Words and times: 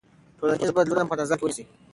ټولنیز 0.37 0.71
بدلونونه 0.75 1.09
په 1.09 1.15
نظر 1.21 1.35
کې 1.37 1.43
ونیسئ. 1.45 1.63